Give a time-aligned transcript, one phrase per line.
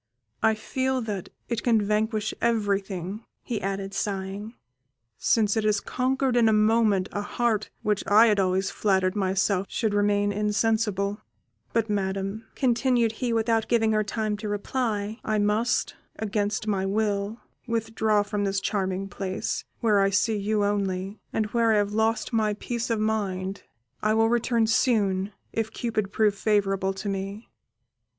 [0.41, 4.55] I feel that it can vanquish everything," he added, sighing,
[5.19, 9.67] "since it has conquered in a moment a heart which I had always flattered myself
[9.69, 11.21] should remain insensible;
[11.71, 17.39] but, Madam," continued he, without giving her time to reply, "I must, against my will,
[17.67, 22.33] withdraw from this charming place, where I see you only, and where I have lost
[22.33, 23.61] my peace of mind;
[24.01, 27.47] I will return soon, if Cupid prove favourable to me."